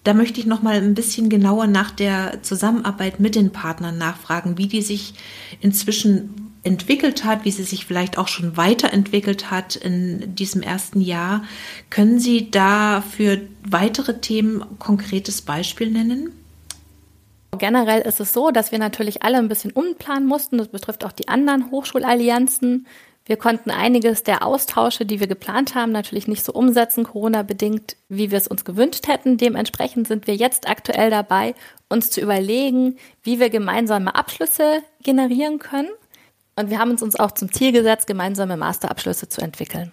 [0.04, 4.56] Da möchte ich noch mal ein bisschen genauer nach der Zusammenarbeit mit den Partnern nachfragen,
[4.56, 5.14] wie die sich
[5.61, 11.44] inzwischen entwickelt hat, wie sie sich vielleicht auch schon weiterentwickelt hat in diesem ersten Jahr.
[11.90, 16.32] Können Sie da für weitere Themen konkretes Beispiel nennen?
[17.56, 20.58] Generell ist es so, dass wir natürlich alle ein bisschen umplanen mussten.
[20.58, 22.87] Das betrifft auch die anderen Hochschulallianzen.
[23.28, 28.30] Wir konnten einiges der Austausche, die wir geplant haben, natürlich nicht so umsetzen, Corona-bedingt, wie
[28.30, 29.36] wir es uns gewünscht hätten.
[29.36, 31.54] Dementsprechend sind wir jetzt aktuell dabei,
[31.90, 35.90] uns zu überlegen, wie wir gemeinsame Abschlüsse generieren können.
[36.56, 39.92] Und wir haben uns auch zum Ziel gesetzt, gemeinsame Masterabschlüsse zu entwickeln.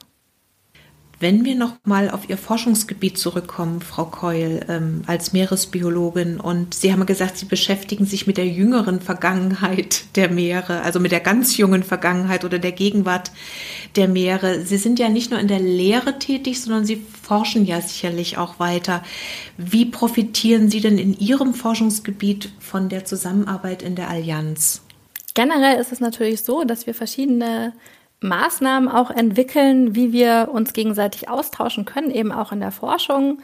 [1.19, 6.91] Wenn wir noch mal auf Ihr Forschungsgebiet zurückkommen, Frau Keul, ähm, als Meeresbiologin, und Sie
[6.91, 11.56] haben gesagt, Sie beschäftigen sich mit der jüngeren Vergangenheit der Meere, also mit der ganz
[11.56, 13.32] jungen Vergangenheit oder der Gegenwart
[13.95, 14.65] der Meere.
[14.65, 18.60] Sie sind ja nicht nur in der Lehre tätig, sondern Sie forschen ja sicherlich auch
[18.60, 19.01] weiter.
[19.58, 24.82] Wie profitieren Sie denn in Ihrem Forschungsgebiet von der Zusammenarbeit in der Allianz?
[25.34, 27.73] Generell ist es natürlich so, dass wir verschiedene
[28.21, 33.39] Maßnahmen auch entwickeln, wie wir uns gegenseitig austauschen können, eben auch in der Forschung.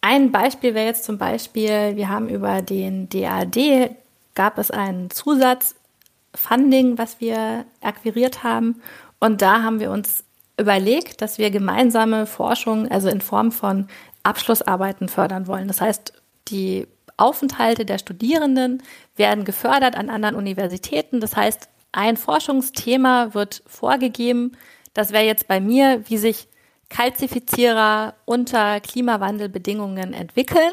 [0.00, 3.90] Ein Beispiel wäre jetzt zum Beispiel, wir haben über den DAD,
[4.34, 8.80] gab es ein Zusatzfunding, was wir akquiriert haben.
[9.18, 10.24] Und da haben wir uns
[10.58, 13.88] überlegt, dass wir gemeinsame Forschung, also in Form von
[14.22, 15.68] Abschlussarbeiten fördern wollen.
[15.68, 16.12] Das heißt,
[16.48, 18.82] die Aufenthalte der Studierenden
[19.16, 21.20] werden gefördert an anderen Universitäten.
[21.20, 24.52] Das heißt, ein Forschungsthema wird vorgegeben.
[24.94, 26.46] Das wäre jetzt bei mir, wie sich
[26.90, 30.70] Kalzifizierer unter Klimawandelbedingungen entwickeln.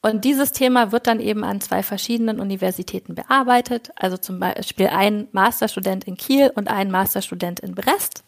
[0.00, 3.92] Und dieses Thema wird dann eben an zwei verschiedenen Universitäten bearbeitet.
[3.96, 8.24] Also zum Beispiel ein Masterstudent in Kiel und ein Masterstudent in Brest.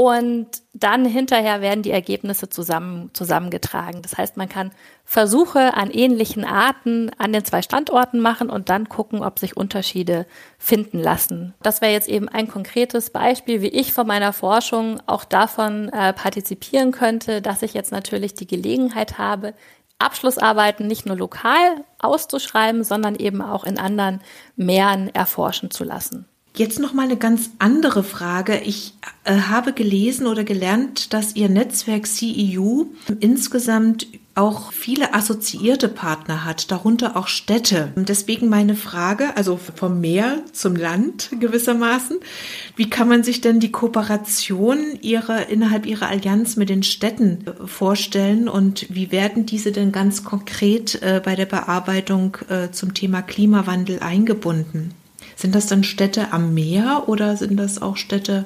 [0.00, 4.00] Und dann hinterher werden die Ergebnisse zusammen, zusammengetragen.
[4.00, 4.70] Das heißt, man kann
[5.04, 10.24] Versuche an ähnlichen Arten an den zwei Standorten machen und dann gucken, ob sich Unterschiede
[10.56, 11.52] finden lassen.
[11.64, 16.12] Das wäre jetzt eben ein konkretes Beispiel, wie ich von meiner Forschung auch davon äh,
[16.12, 19.52] partizipieren könnte, dass ich jetzt natürlich die Gelegenheit habe,
[19.98, 24.20] Abschlussarbeiten nicht nur lokal auszuschreiben, sondern eben auch in anderen
[24.54, 26.28] Meeren erforschen zu lassen.
[26.58, 28.58] Jetzt noch mal eine ganz andere Frage.
[28.64, 32.86] Ich äh, habe gelesen oder gelernt, dass Ihr Netzwerk CEU
[33.20, 37.92] insgesamt auch viele assoziierte Partner hat, darunter auch Städte.
[37.94, 42.18] Deswegen meine Frage, also vom Meer zum Land gewissermaßen,
[42.74, 47.68] wie kann man sich denn die Kooperation ihrer, innerhalb ihrer Allianz mit den Städten äh,
[47.68, 53.22] vorstellen und wie werden diese denn ganz konkret äh, bei der Bearbeitung äh, zum Thema
[53.22, 54.92] Klimawandel eingebunden?
[55.38, 58.44] Sind das dann Städte am Meer oder sind das auch Städte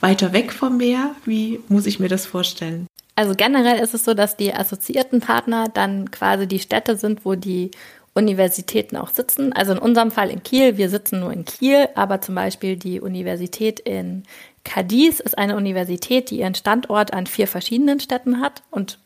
[0.00, 1.14] weiter weg vom Meer?
[1.24, 2.86] Wie muss ich mir das vorstellen?
[3.16, 7.34] Also generell ist es so, dass die assoziierten Partner dann quasi die Städte sind, wo
[7.34, 7.70] die
[8.12, 9.54] Universitäten auch sitzen.
[9.54, 13.00] Also in unserem Fall in Kiel, wir sitzen nur in Kiel, aber zum Beispiel die
[13.00, 14.24] Universität in
[14.64, 18.62] Cadiz ist eine Universität, die ihren Standort an vier verschiedenen Städten hat.
[18.70, 18.98] Und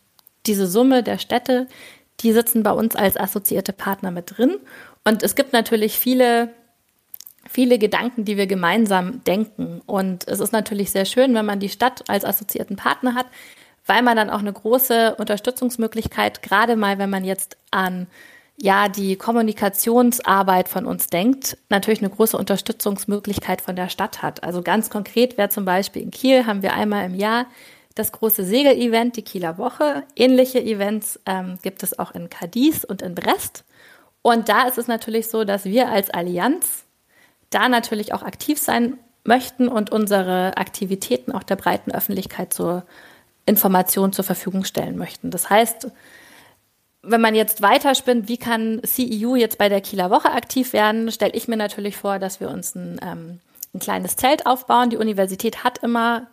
[0.47, 1.69] diese Summe der Städte,
[2.19, 4.57] die sitzen bei uns als assoziierte Partner mit drin.
[5.05, 6.51] Und es gibt natürlich viele
[7.49, 9.81] viele Gedanken, die wir gemeinsam denken.
[9.87, 13.27] Und es ist natürlich sehr schön, wenn man die Stadt als assoziierten Partner hat,
[13.87, 18.07] weil man dann auch eine große Unterstützungsmöglichkeit, gerade mal wenn man jetzt an
[18.61, 24.43] ja, die Kommunikationsarbeit von uns denkt, natürlich eine große Unterstützungsmöglichkeit von der Stadt hat.
[24.43, 27.47] Also ganz konkret wäre zum Beispiel in Kiel haben wir einmal im Jahr
[27.95, 30.03] das große Segel-Event, die Kieler Woche.
[30.17, 33.65] Ähnliche Events ähm, gibt es auch in Cadiz und in Brest.
[34.23, 36.85] Und da ist es natürlich so, dass wir als Allianz
[37.51, 42.85] da natürlich auch aktiv sein möchten und unsere Aktivitäten auch der breiten Öffentlichkeit zur
[43.47, 45.31] Information zur Verfügung stellen möchten.
[45.31, 45.91] Das heißt,
[47.03, 51.35] wenn man jetzt weiterspinnt, wie kann CEU jetzt bei der Kieler Woche aktiv werden, stelle
[51.35, 53.41] ich mir natürlich vor, dass wir uns ein, ähm,
[53.75, 54.91] ein kleines Zelt aufbauen.
[54.91, 56.27] Die Universität hat immer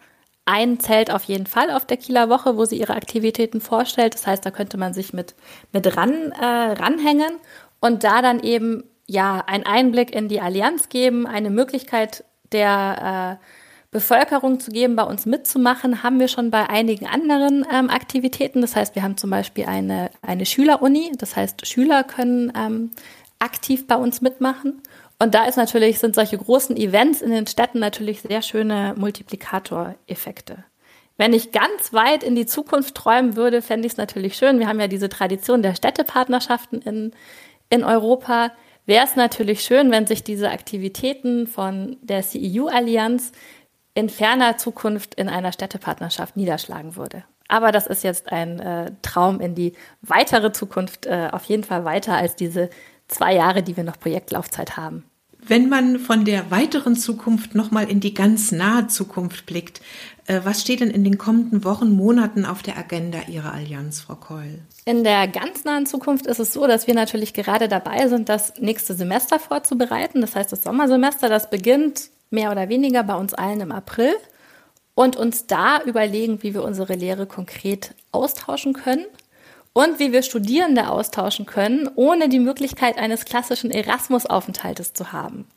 [0.46, 4.14] ein Zelt auf jeden Fall auf der Kieler Woche, wo sie ihre Aktivitäten vorstellt.
[4.14, 5.36] Das heißt, da könnte man sich mit,
[5.72, 7.38] mit ran, äh, ranhängen
[7.80, 13.46] und da dann eben ja, einen Einblick in die Allianz geben, eine Möglichkeit der äh,
[13.92, 18.62] Bevölkerung zu geben, bei uns mitzumachen, haben wir schon bei einigen anderen ähm, Aktivitäten.
[18.62, 22.92] Das heißt, wir haben zum Beispiel eine, eine Schüleruni, das heißt, Schüler können ähm,
[23.40, 24.82] aktiv bei uns mitmachen.
[25.18, 30.66] Und da ist natürlich, sind solche großen Events in den Städten natürlich sehr schöne Multiplikatoreffekte.
[31.18, 34.60] Wenn ich ganz weit in die Zukunft träumen würde, fände ich es natürlich schön.
[34.60, 37.12] Wir haben ja diese Tradition der Städtepartnerschaften in,
[37.70, 38.52] in Europa
[38.86, 43.32] wäre es natürlich schön, wenn sich diese Aktivitäten von der CEU-Allianz
[43.94, 47.24] in ferner Zukunft in einer Städtepartnerschaft niederschlagen würde.
[47.48, 51.86] Aber das ist jetzt ein äh, Traum in die weitere Zukunft, äh, auf jeden Fall
[51.86, 52.70] weiter als diese
[53.08, 55.06] zwei Jahre, die wir noch Projektlaufzeit haben.
[55.48, 59.80] Wenn man von der weiteren Zukunft nochmal in die ganz nahe Zukunft blickt,
[60.26, 64.16] äh, was steht denn in den kommenden Wochen, Monaten auf der Agenda Ihrer Allianz, Frau
[64.16, 64.60] Keul?
[64.86, 68.54] In der ganz nahen Zukunft ist es so, dass wir natürlich gerade dabei sind, das
[68.60, 70.22] nächste Semester vorzubereiten.
[70.22, 74.14] Das heißt, das Sommersemester, das beginnt mehr oder weniger bei uns allen im April
[74.96, 79.06] und uns da überlegen, wie wir unsere Lehre konkret austauschen können
[79.76, 85.48] und wie wir Studierende austauschen können, ohne die Möglichkeit eines klassischen Erasmus-Aufenthaltes zu haben.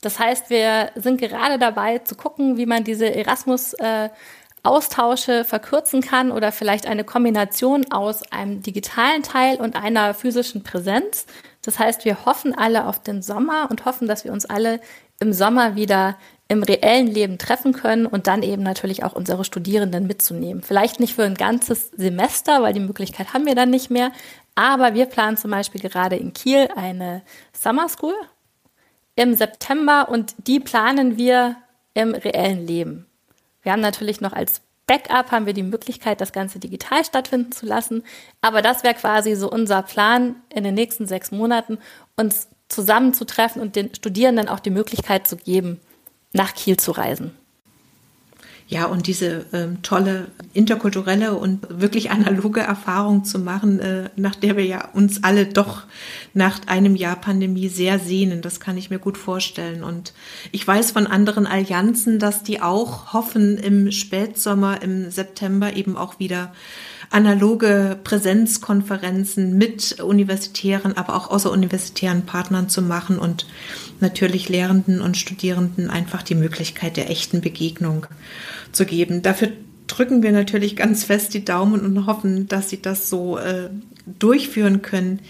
[0.00, 3.76] Das heißt, wir sind gerade dabei zu gucken, wie man diese Erasmus-
[4.64, 11.26] Austausche verkürzen kann oder vielleicht eine Kombination aus einem digitalen Teil und einer physischen Präsenz.
[11.62, 14.80] Das heißt, wir hoffen alle auf den Sommer und hoffen, dass wir uns alle
[15.18, 16.16] im Sommer wieder
[16.52, 20.62] im reellen Leben treffen können und dann eben natürlich auch unsere Studierenden mitzunehmen.
[20.62, 24.12] Vielleicht nicht für ein ganzes Semester, weil die Möglichkeit haben wir dann nicht mehr.
[24.54, 27.22] Aber wir planen zum Beispiel gerade in Kiel eine
[27.54, 28.12] Summer School
[29.16, 31.56] im September und die planen wir
[31.94, 33.06] im reellen Leben.
[33.62, 37.64] Wir haben natürlich noch als Backup haben wir die Möglichkeit, das Ganze digital stattfinden zu
[37.64, 38.02] lassen.
[38.42, 41.78] Aber das wäre quasi so unser Plan in den nächsten sechs Monaten,
[42.14, 45.80] uns zusammenzutreffen und den Studierenden auch die Möglichkeit zu geben,
[46.32, 47.32] nach Kiel zu reisen.
[48.72, 54.56] Ja, und diese ähm, tolle interkulturelle und wirklich analoge Erfahrung zu machen, äh, nach der
[54.56, 55.82] wir ja uns alle doch
[56.32, 59.84] nach einem Jahr Pandemie sehr sehnen, das kann ich mir gut vorstellen.
[59.84, 60.14] Und
[60.52, 66.18] ich weiß von anderen Allianzen, dass die auch hoffen, im Spätsommer, im September eben auch
[66.18, 66.52] wieder
[67.12, 73.46] analoge Präsenzkonferenzen mit universitären, aber auch außeruniversitären Partnern zu machen und
[74.00, 78.06] natürlich Lehrenden und Studierenden einfach die Möglichkeit der echten Begegnung
[78.72, 79.22] zu geben.
[79.22, 79.48] Dafür
[79.86, 83.68] drücken wir natürlich ganz fest die Daumen und hoffen, dass sie das so äh,
[84.18, 85.20] durchführen können,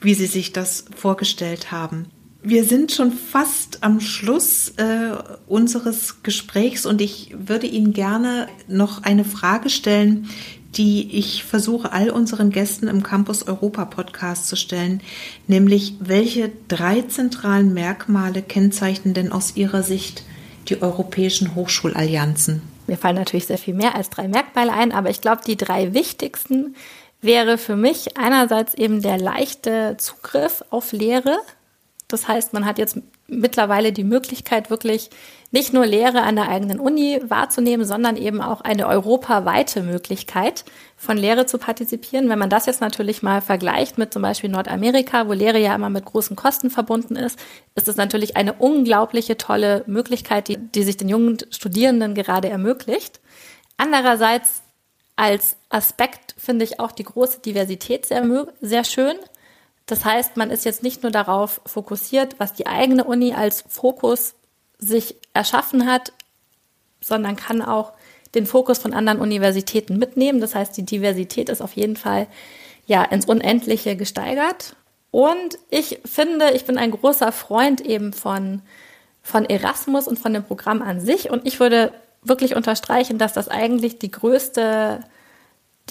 [0.00, 2.06] wie sie sich das vorgestellt haben.
[2.46, 5.16] Wir sind schon fast am Schluss äh,
[5.46, 10.28] unseres Gesprächs und ich würde Ihnen gerne noch eine Frage stellen,
[10.76, 15.00] die ich versuche all unseren Gästen im Campus Europa Podcast zu stellen,
[15.46, 20.24] nämlich welche drei zentralen Merkmale kennzeichnen denn aus Ihrer Sicht
[20.68, 22.62] die europäischen Hochschulallianzen?
[22.86, 25.94] Mir fallen natürlich sehr viel mehr als drei Merkmale ein, aber ich glaube, die drei
[25.94, 26.74] wichtigsten
[27.20, 31.38] wäre für mich einerseits eben der leichte Zugriff auf Lehre.
[32.08, 35.08] Das heißt, man hat jetzt mittlerweile die Möglichkeit, wirklich
[35.54, 40.64] nicht nur Lehre an der eigenen Uni wahrzunehmen, sondern eben auch eine europaweite Möglichkeit,
[40.96, 42.28] von Lehre zu partizipieren.
[42.28, 45.90] Wenn man das jetzt natürlich mal vergleicht mit zum Beispiel Nordamerika, wo Lehre ja immer
[45.90, 47.38] mit großen Kosten verbunden ist,
[47.76, 53.20] ist es natürlich eine unglaubliche tolle Möglichkeit, die, die sich den jungen Studierenden gerade ermöglicht.
[53.76, 54.62] Andererseits
[55.14, 58.24] als Aspekt finde ich auch die große Diversität sehr,
[58.60, 59.14] sehr schön.
[59.86, 64.34] Das heißt, man ist jetzt nicht nur darauf fokussiert, was die eigene Uni als Fokus
[64.84, 66.12] sich erschaffen hat,
[67.00, 67.92] sondern kann auch
[68.34, 70.40] den Fokus von anderen Universitäten mitnehmen.
[70.40, 72.26] Das heißt, die Diversität ist auf jeden Fall
[72.86, 74.76] ja ins Unendliche gesteigert.
[75.10, 78.62] Und ich finde, ich bin ein großer Freund eben von,
[79.22, 81.30] von Erasmus und von dem Programm an sich.
[81.30, 81.92] Und ich würde
[82.22, 85.00] wirklich unterstreichen, dass das eigentlich die größte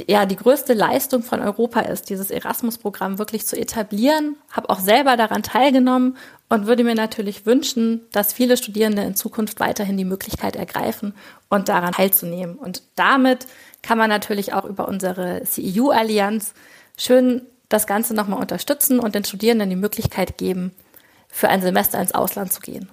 [0.07, 4.37] ja die größte Leistung von Europa ist, dieses Erasmus-Programm wirklich zu etablieren.
[4.51, 6.17] Habe auch selber daran teilgenommen
[6.49, 11.13] und würde mir natürlich wünschen, dass viele Studierende in Zukunft weiterhin die Möglichkeit ergreifen
[11.49, 12.55] und daran teilzunehmen.
[12.55, 13.47] Und damit
[13.81, 16.53] kann man natürlich auch über unsere CEU-Allianz
[16.97, 20.71] schön das Ganze nochmal unterstützen und den Studierenden die Möglichkeit geben,
[21.27, 22.89] für ein Semester ins Ausland zu gehen.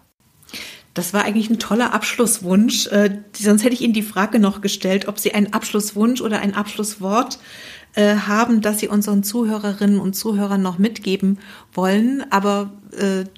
[0.94, 2.88] Das war eigentlich ein toller Abschlusswunsch.
[2.88, 6.54] Äh, sonst hätte ich Ihnen die Frage noch gestellt, ob Sie einen Abschlusswunsch oder ein
[6.54, 7.38] Abschlusswort
[7.94, 11.38] äh, haben, das Sie unseren Zuhörerinnen und Zuhörern noch mitgeben
[11.72, 12.24] wollen.
[12.30, 12.72] Aber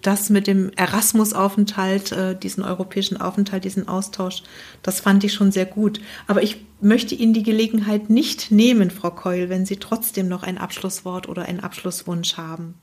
[0.02, 4.42] das mit dem Erasmus-Aufenthalt, äh, diesen europäischen Aufenthalt, diesen Austausch,
[4.82, 6.00] das fand ich schon sehr gut.
[6.26, 10.58] Aber ich möchte Ihnen die Gelegenheit nicht nehmen, Frau Keul, wenn Sie trotzdem noch ein
[10.58, 12.74] Abschlusswort oder einen Abschlusswunsch haben.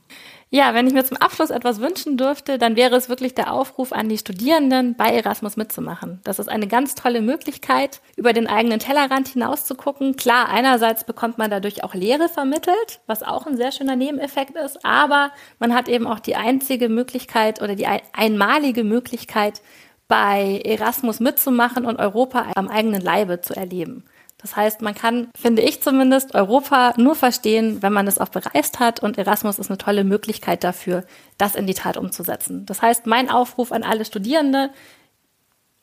[0.52, 3.92] Ja, wenn ich mir zum Abschluss etwas wünschen dürfte, dann wäre es wirklich der Aufruf
[3.92, 6.18] an die Studierenden, bei Erasmus mitzumachen.
[6.24, 10.16] Das ist eine ganz tolle Möglichkeit, über den eigenen Tellerrand hinaus zu gucken.
[10.16, 14.84] Klar, einerseits bekommt man dadurch auch Lehre vermittelt, was auch ein sehr schöner Nebeneffekt ist,
[14.84, 15.30] aber
[15.60, 19.62] man hat eben auch die einzige Möglichkeit oder die einmalige Möglichkeit,
[20.08, 24.04] bei Erasmus mitzumachen und Europa am eigenen Leibe zu erleben.
[24.38, 28.80] Das heißt, man kann, finde ich zumindest, Europa nur verstehen, wenn man es auch bereist
[28.80, 31.04] hat und Erasmus ist eine tolle Möglichkeit dafür,
[31.38, 32.66] das in die Tat umzusetzen.
[32.66, 34.70] Das heißt, mein Aufruf an alle Studierende,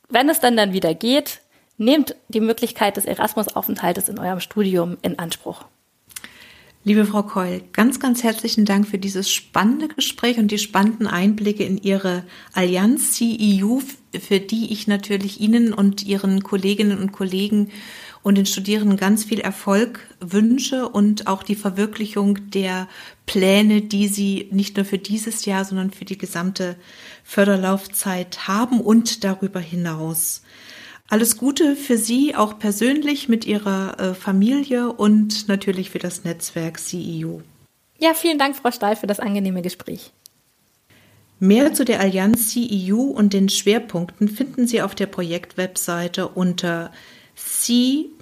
[0.09, 1.41] wenn es dann dann wieder geht,
[1.77, 5.65] nehmt die Möglichkeit des Erasmus-Aufenthaltes in eurem Studium in Anspruch.
[6.87, 11.65] Liebe Frau Keul, ganz, ganz herzlichen Dank für dieses spannende Gespräch und die spannenden Einblicke
[11.65, 12.23] in Ihre
[12.53, 13.81] Allianz CEU,
[14.17, 17.71] für die ich natürlich Ihnen und Ihren Kolleginnen und Kollegen
[18.23, 22.87] und den Studierenden ganz viel Erfolg wünsche und auch die Verwirklichung der
[23.25, 26.77] Pläne, die sie nicht nur für dieses Jahr, sondern für die gesamte
[27.25, 30.41] Förderlaufzeit haben und darüber hinaus.
[31.09, 36.79] Alles Gute für Sie auch persönlich mit Ihrer äh, Familie und natürlich für das Netzwerk
[36.79, 37.39] CEU.
[37.97, 40.11] Ja, vielen Dank, Frau Stahl, für das angenehme Gespräch.
[41.39, 46.91] Mehr zu der Allianz CEU und den Schwerpunkten finden Sie auf der Projektwebseite unter
[47.35, 48.17] c-eu.org.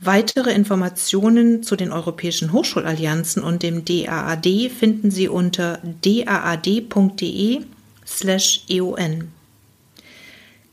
[0.00, 5.80] Weitere Informationen zu den europäischen Hochschulallianzen und dem DAAD finden Sie unter
[8.08, 9.32] daad.de/eon.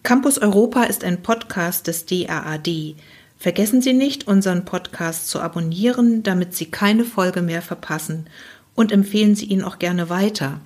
[0.03, 2.95] Campus Europa ist ein Podcast des DAAD.
[3.37, 8.27] Vergessen Sie nicht, unseren Podcast zu abonnieren, damit Sie keine Folge mehr verpassen
[8.75, 10.59] und empfehlen Sie ihn auch gerne weiter.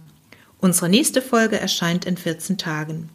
[0.60, 3.10] Unsere nächste Folge erscheint in 14 Tagen.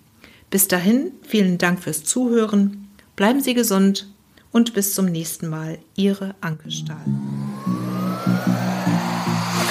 [0.50, 4.08] Bis dahin, vielen Dank fürs Zuhören, bleiben Sie gesund
[4.50, 5.78] und bis zum nächsten Mal.
[5.94, 7.04] Ihre Anke Stahl.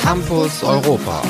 [0.02, 1.24] Campus Europa.